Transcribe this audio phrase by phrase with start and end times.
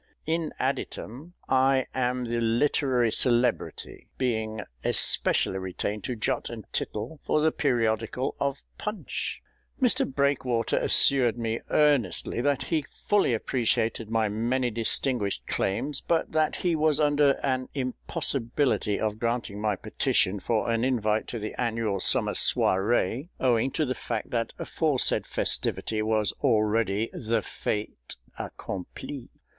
[0.25, 7.39] In additum, I am the literary celebrity, being especially retained to jot and tittle for
[7.39, 9.43] the periodical of Punch."
[9.79, 16.55] Mr BREAKWATER assured me earnestly that he fully appreciated my many distinguished claims, but that
[16.55, 21.99] he was under an impossibility of granting my petition for an invite to the annual
[21.99, 29.29] summer soirée, owing to the fact that aforesaid festivity was already the fait accompli.